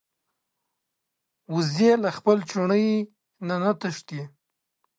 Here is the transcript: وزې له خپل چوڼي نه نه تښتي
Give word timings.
وزې 1.53 1.91
له 2.03 2.09
خپل 2.17 2.37
چوڼي 2.49 2.87
نه 3.47 3.55
نه 3.63 3.71
تښتي 3.79 4.21